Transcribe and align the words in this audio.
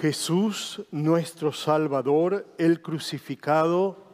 Jesús, 0.00 0.82
nuestro 0.92 1.52
Salvador, 1.52 2.46
el 2.56 2.80
crucificado, 2.80 4.04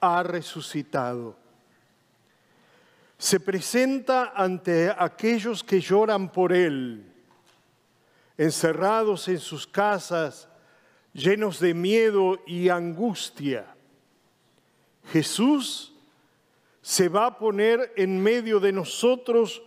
ha 0.00 0.22
resucitado. 0.22 1.36
Se 3.16 3.40
presenta 3.40 4.32
ante 4.34 4.90
aquellos 4.90 5.64
que 5.64 5.80
lloran 5.80 6.30
por 6.30 6.52
Él, 6.52 7.10
encerrados 8.36 9.26
en 9.28 9.38
sus 9.38 9.66
casas, 9.66 10.48
llenos 11.14 11.60
de 11.60 11.72
miedo 11.72 12.38
y 12.46 12.68
angustia. 12.68 13.74
Jesús 15.12 15.94
se 16.82 17.08
va 17.08 17.26
a 17.26 17.38
poner 17.38 17.92
en 17.96 18.22
medio 18.22 18.60
de 18.60 18.72
nosotros 18.72 19.62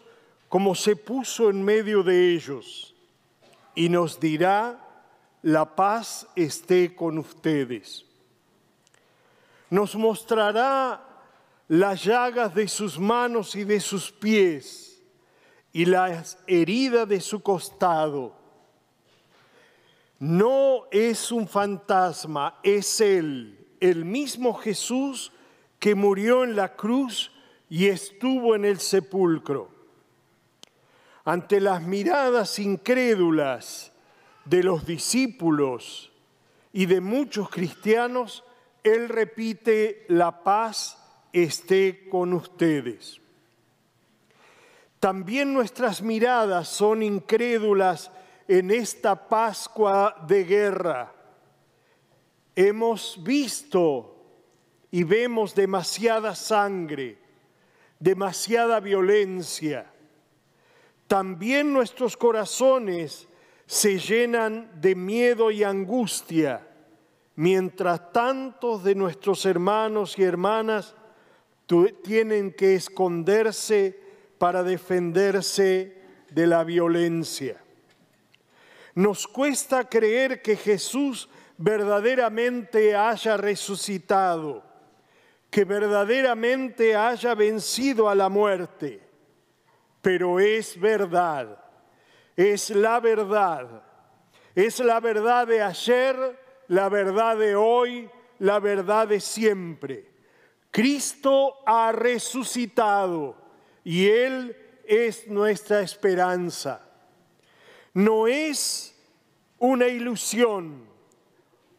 como 0.47 0.75
se 0.75 0.95
puso 0.95 1.50
en 1.50 1.63
medio 1.63 2.04
de 2.04 2.34
ellos 2.34 2.93
y 3.73 3.89
nos 3.89 4.20
dirá, 4.20 4.85
la 5.46 5.75
paz 5.75 6.27
esté 6.36 6.96
con 6.96 7.20
ustedes. 7.20 8.04
Nos 9.70 9.96
mostrará 9.96 11.00
las 11.68 12.04
llagas 12.04 12.56
de 12.56 12.68
sus 12.68 12.97
manos 12.97 13.56
y 13.56 13.64
de 13.64 13.79
sus 13.79 14.11
pies 14.11 15.00
y 15.71 15.86
las 15.86 16.39
heridas 16.47 17.07
de 17.07 17.21
su 17.21 17.43
costado. 17.43 18.36
No 20.18 20.86
es 20.89 21.32
un 21.32 21.48
fantasma, 21.48 22.57
es 22.64 23.00
Él, 23.00 23.68
el 23.79 24.04
mismo 24.04 24.56
Jesús 24.56 25.32
que 25.78 25.93
murió 25.93 26.43
en 26.43 26.56
la 26.56 26.75
cruz 26.75 27.32
y 27.70 27.86
estuvo 27.86 28.56
en 28.56 28.65
el 28.65 28.79
sepulcro. 28.79 29.70
Ante 31.23 31.62
las 31.62 31.84
miradas 31.84 32.58
incrédulas 32.58 33.92
de 34.45 34.64
los 34.64 34.86
discípulos 34.86 36.12
y 36.72 36.86
de 36.86 37.02
muchos 37.02 37.50
cristianos, 37.50 38.44
Él 38.84 39.09
repite, 39.09 40.06
la 40.08 40.44
paz 40.44 40.98
esté 41.34 42.08
con 42.10 42.34
ustedes. 42.34 43.20
También 45.00 45.54
nuestras 45.54 46.02
miradas 46.02 46.68
son 46.68 47.04
incrédulas 47.04 48.12
en 48.48 48.72
esta 48.72 49.28
Pascua 49.28 50.16
de 50.28 50.44
guerra. 50.44 51.14
Hemos 52.56 53.22
visto 53.24 54.16
y 54.92 55.04
vemos 55.04 55.56
demasiada 55.56 56.36
sangre, 56.36 57.18
demasiada 58.00 58.80
violencia. 58.80 59.92
También 61.08 61.74
nuestros 61.74 62.16
corazones 62.16 63.28
se 63.66 63.98
llenan 63.98 64.70
de 64.80 64.96
miedo 64.96 65.50
y 65.52 65.64
angustia, 65.64 66.68
mientras 67.36 68.12
tantos 68.12 68.84
de 68.84 68.96
nuestros 68.96 69.46
hermanos 69.46 70.18
y 70.18 70.24
hermanas 70.24 70.96
tienen 72.04 72.52
que 72.52 72.76
esconderse 72.76 74.00
para 74.38 74.64
defenderse 74.64 75.98
de 76.30 76.48
la 76.48 76.64
violencia. 76.64 77.62
Nos 78.94 79.28
cuesta 79.28 79.90
creer 79.90 80.42
que 80.42 80.56
Jesús 80.56 81.28
verdaderamente 81.58 82.96
haya 82.96 83.36
resucitado, 83.36 84.64
que 85.50 85.66
verdaderamente 85.66 86.96
haya 86.96 87.34
vencido 87.34 88.08
a 88.10 88.16
la 88.16 88.30
muerte, 88.30 89.02
pero 90.02 90.40
es 90.40 90.80
verdad 90.80 91.65
es 92.36 92.69
la 92.69 93.00
verdad. 93.00 93.83
Es 94.53 94.80
la 94.80 95.00
verdad 95.00 95.47
de 95.47 95.61
ayer, 95.61 96.16
la 96.67 96.89
verdad 96.89 97.38
de 97.38 97.55
hoy, 97.55 98.09
la 98.39 98.59
verdad 98.59 99.08
de 99.08 99.19
siempre. 99.19 100.09
Cristo 100.72 101.56
ha 101.66 101.91
resucitado 101.91 103.35
y 103.84 104.07
Él 104.07 104.56
es 104.85 105.28
nuestra 105.28 105.81
esperanza. 105.81 106.81
No 107.94 108.28
es 108.28 108.94
una 109.59 109.88
ilusión. 109.88 110.85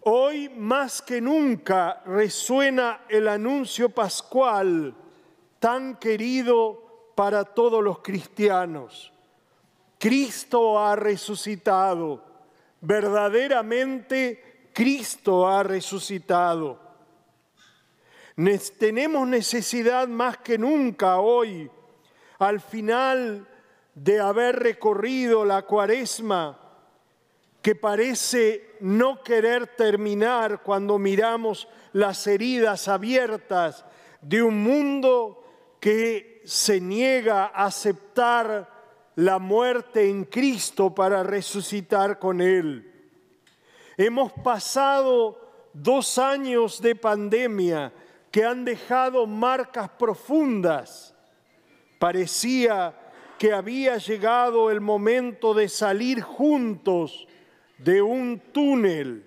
Hoy 0.01 0.49
más 0.49 1.03
que 1.03 1.21
nunca 1.21 2.03
resuena 2.07 3.03
el 3.09 3.29
anuncio 3.29 3.89
pascual 3.89 4.95
tan 5.59 5.97
querido 5.97 7.13
para 7.15 7.45
todos 7.45 7.83
los 7.83 7.99
cristianos. 7.99 9.13
Cristo 9.99 10.79
ha 10.79 10.95
resucitado, 10.95 12.23
verdaderamente 12.81 14.71
Cristo 14.73 15.49
ha 15.49 15.63
resucitado. 15.63 16.79
tenemos 18.79 19.27
necesidad 19.27 20.07
más 20.09 20.39
que 20.39 20.59
nunca 20.59 21.19
hoy, 21.19 21.71
al 22.39 22.61
final 22.61 23.49
de 23.95 24.21
haber 24.21 24.57
recorrido 24.57 25.45
la 25.47 25.63
cuaresma, 25.63 26.59
que 27.63 27.75
parece 27.75 28.77
no 28.81 29.23
querer 29.23 29.67
terminar 29.69 30.63
cuando 30.63 30.99
miramos 30.99 31.67
las 31.95 32.27
heridas 32.27 32.87
abiertas 32.89 33.85
de 34.21 34.43
un 34.43 34.63
mundo 34.63 35.43
que 35.81 36.43
se 36.45 36.81
niega 36.81 37.47
a 37.47 37.65
aceptar 37.65 38.76
la 39.17 39.39
muerte 39.39 40.09
en 40.09 40.25
Cristo 40.25 40.95
para 40.95 41.23
resucitar 41.23 42.19
con 42.19 42.41
Él. 42.41 42.93
Hemos 43.97 44.33
pasado 44.33 45.41
dos 45.73 46.19
años 46.19 46.81
de 46.83 46.95
pandemia 46.95 47.93
que 48.31 48.45
han 48.45 48.65
dejado 48.65 49.27
marcas 49.27 49.89
profundas. 49.89 51.15
Parecía 51.99 52.95
que 53.39 53.53
había 53.53 53.97
llegado 53.97 54.71
el 54.71 54.83
momento 54.83 55.55
de 55.55 55.71
salir 55.71 56.21
juntos 56.21 57.27
de 57.79 58.03
un 58.03 58.39
túnel, 58.53 59.25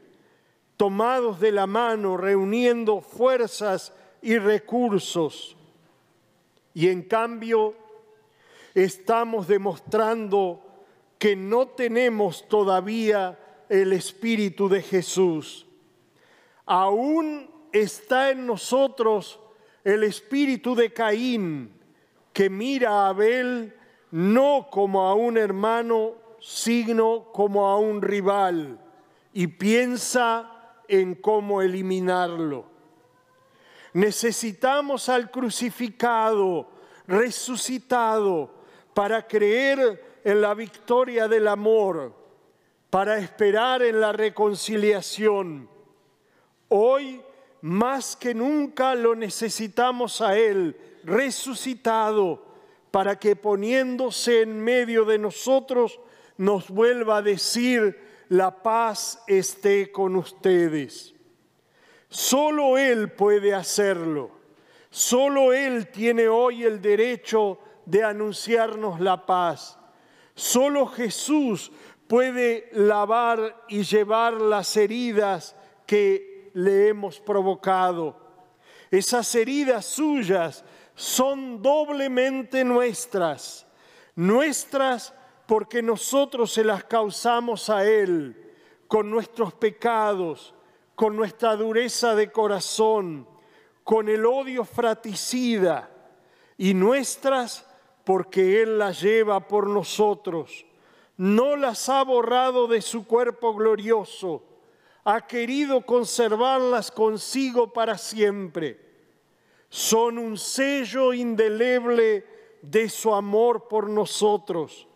tomados 0.77 1.39
de 1.39 1.51
la 1.51 1.65
mano, 1.65 2.15
reuniendo 2.15 3.01
fuerzas 3.01 3.91
y 4.21 4.37
recursos. 4.37 5.57
Y 6.75 6.89
en 6.89 7.01
cambio, 7.03 7.75
estamos 8.73 9.47
demostrando 9.47 10.61
que 11.17 11.35
no 11.35 11.67
tenemos 11.67 12.47
todavía 12.47 13.37
el 13.67 13.93
Espíritu 13.93 14.69
de 14.69 14.81
Jesús. 14.81 15.65
Aún 16.65 17.49
está 17.71 18.31
en 18.31 18.45
nosotros 18.45 19.39
el 19.83 20.03
espíritu 20.03 20.75
de 20.75 20.93
Caín, 20.93 21.73
que 22.33 22.49
mira 22.49 22.91
a 22.91 23.09
Abel 23.09 23.75
no 24.11 24.67
como 24.71 25.07
a 25.07 25.13
un 25.13 25.37
hermano, 25.37 26.13
sino 26.39 27.31
como 27.31 27.67
a 27.67 27.77
un 27.79 28.01
rival, 28.01 28.79
y 29.33 29.47
piensa 29.47 30.73
en 30.87 31.15
cómo 31.15 31.61
eliminarlo. 31.61 32.65
Necesitamos 33.93 35.09
al 35.09 35.31
crucificado, 35.31 36.69
resucitado, 37.07 38.58
para 38.99 39.25
creer 39.25 40.19
en 40.25 40.41
la 40.41 40.53
victoria 40.53 41.29
del 41.29 41.47
amor, 41.47 42.13
para 42.89 43.17
esperar 43.17 43.81
en 43.81 44.01
la 44.01 44.11
reconciliación. 44.11 45.69
Hoy 46.67 47.21
más 47.61 48.17
que 48.17 48.33
nunca 48.33 48.95
lo 48.95 49.15
necesitamos 49.15 50.19
a 50.19 50.37
Él, 50.37 50.75
resucitado, 51.05 52.43
para 52.91 53.17
que 53.17 53.37
poniéndose 53.37 54.41
en 54.41 54.61
medio 54.61 55.05
de 55.05 55.17
nosotros 55.17 55.97
nos 56.35 56.69
vuelva 56.69 57.19
a 57.19 57.21
decir, 57.21 57.97
la 58.27 58.61
paz 58.61 59.23
esté 59.27 59.93
con 59.93 60.17
ustedes. 60.17 61.15
Solo 62.09 62.77
Él 62.77 63.13
puede 63.13 63.53
hacerlo. 63.53 64.31
Solo 64.89 65.53
Él 65.53 65.87
tiene 65.87 66.27
hoy 66.27 66.65
el 66.65 66.81
derecho 66.81 67.59
de 67.85 68.03
anunciarnos 68.03 68.99
la 68.99 69.25
paz. 69.25 69.77
Solo 70.35 70.87
Jesús 70.87 71.71
puede 72.07 72.69
lavar 72.73 73.65
y 73.67 73.83
llevar 73.83 74.33
las 74.33 74.75
heridas 74.77 75.55
que 75.85 76.51
le 76.53 76.87
hemos 76.87 77.19
provocado. 77.19 78.17
Esas 78.89 79.33
heridas 79.35 79.85
suyas 79.85 80.63
son 80.95 81.61
doblemente 81.61 82.63
nuestras, 82.63 83.67
nuestras 84.15 85.13
porque 85.45 85.81
nosotros 85.81 86.51
se 86.51 86.63
las 86.63 86.83
causamos 86.83 87.69
a 87.69 87.85
Él 87.85 88.35
con 88.87 89.09
nuestros 89.09 89.53
pecados, 89.53 90.55
con 90.95 91.15
nuestra 91.15 91.55
dureza 91.55 92.15
de 92.15 92.31
corazón, 92.31 93.27
con 93.83 94.09
el 94.09 94.25
odio 94.25 94.65
fraticida 94.65 95.89
y 96.57 96.73
nuestras 96.73 97.68
porque 98.09 98.63
Él 98.63 98.79
la 98.79 98.91
lleva 98.91 99.47
por 99.47 99.67
nosotros, 99.67 100.65
no 101.15 101.55
las 101.55 101.89
ha 101.89 102.03
borrado 102.03 102.65
de 102.65 102.81
su 102.81 103.05
cuerpo 103.05 103.53
glorioso, 103.53 104.41
ha 105.03 105.27
querido 105.27 105.85
conservarlas 105.85 106.89
consigo 106.89 107.71
para 107.71 107.99
siempre. 107.99 108.79
Son 109.69 110.17
un 110.17 110.39
sello 110.39 111.13
indeleble 111.13 112.25
de 112.63 112.89
su 112.89 113.13
amor 113.13 113.67
por 113.67 113.87
nosotros, 113.87 114.87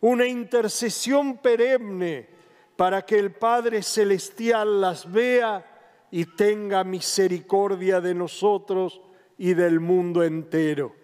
una 0.00 0.24
intercesión 0.24 1.42
perenne 1.42 2.26
para 2.74 3.04
que 3.04 3.18
el 3.18 3.32
Padre 3.34 3.82
Celestial 3.82 4.80
las 4.80 5.12
vea 5.12 6.06
y 6.10 6.24
tenga 6.24 6.84
misericordia 6.84 8.00
de 8.00 8.14
nosotros 8.14 9.02
y 9.36 9.52
del 9.52 9.78
mundo 9.78 10.24
entero. 10.24 11.01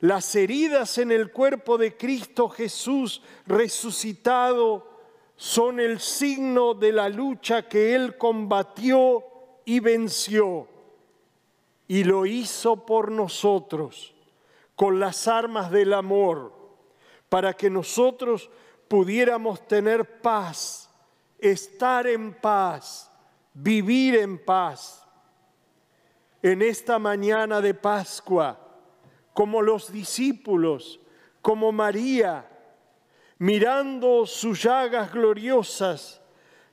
Las 0.00 0.34
heridas 0.34 0.96
en 0.96 1.12
el 1.12 1.30
cuerpo 1.30 1.76
de 1.76 1.96
Cristo 1.96 2.48
Jesús 2.48 3.22
resucitado 3.46 4.88
son 5.36 5.78
el 5.78 6.00
signo 6.00 6.72
de 6.72 6.92
la 6.92 7.10
lucha 7.10 7.68
que 7.68 7.94
Él 7.94 8.16
combatió 8.16 9.22
y 9.66 9.80
venció. 9.80 10.68
Y 11.86 12.04
lo 12.04 12.24
hizo 12.24 12.86
por 12.86 13.10
nosotros, 13.10 14.14
con 14.74 15.00
las 15.00 15.28
armas 15.28 15.70
del 15.70 15.92
amor, 15.92 16.52
para 17.28 17.52
que 17.52 17.68
nosotros 17.68 18.48
pudiéramos 18.88 19.66
tener 19.68 20.20
paz, 20.22 20.88
estar 21.38 22.06
en 22.06 22.32
paz, 22.32 23.10
vivir 23.52 24.16
en 24.16 24.42
paz. 24.42 25.06
En 26.42 26.62
esta 26.62 26.98
mañana 26.98 27.60
de 27.60 27.74
Pascua, 27.74 28.69
como 29.34 29.62
los 29.62 29.92
discípulos, 29.92 31.00
como 31.42 31.72
María, 31.72 32.48
mirando 33.38 34.26
sus 34.26 34.62
llagas 34.62 35.12
gloriosas, 35.12 36.20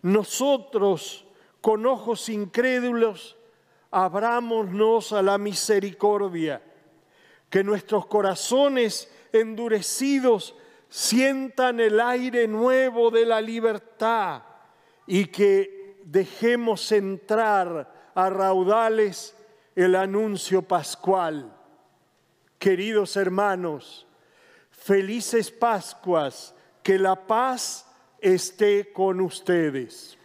nosotros 0.01 1.25
con 1.61 1.85
ojos 1.85 2.29
incrédulos, 2.29 3.37
abrámonos 3.91 5.13
a 5.13 5.21
la 5.21 5.37
misericordia, 5.37 6.61
que 7.49 7.63
nuestros 7.63 8.05
corazones 8.07 9.11
endurecidos 9.31 10.55
sientan 10.89 11.79
el 11.79 11.99
aire 11.99 12.47
nuevo 12.47 13.11
de 13.11 13.25
la 13.25 13.41
libertad 13.41 14.43
y 15.05 15.25
que 15.25 16.01
dejemos 16.03 16.91
entrar 16.91 18.11
a 18.13 18.29
raudales 18.29 19.35
el 19.75 19.95
anuncio 19.95 20.61
pascual 20.61 21.56
Queridos 22.59 23.15
hermanos, 23.15 24.07
felices 24.71 25.51
Pascuas, 25.51 26.55
que 26.83 26.97
la 26.97 27.27
paz 27.27 27.85
esté 28.19 28.91
con 28.91 29.21
ustedes. 29.21 30.16